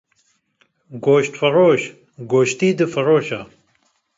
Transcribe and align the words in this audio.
Goşt 1.03 1.33
firoş, 1.39 1.81
goştî 2.31 2.69
difiroşe 2.77 3.41